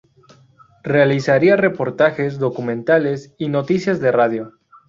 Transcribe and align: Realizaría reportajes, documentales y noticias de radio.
Realizaría 0.81 1.55
reportajes, 1.57 2.39
documentales 2.39 3.35
y 3.37 3.49
noticias 3.49 3.99
de 3.99 4.11
radio. 4.11 4.53